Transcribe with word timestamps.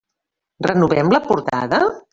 Renovem 0.69 1.15
la 1.17 1.23
portada? 1.31 1.87